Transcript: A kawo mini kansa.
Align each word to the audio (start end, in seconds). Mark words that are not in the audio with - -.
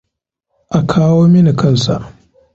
A 0.77 0.79
kawo 0.91 1.21
mini 1.31 1.53
kansa. 1.59 1.95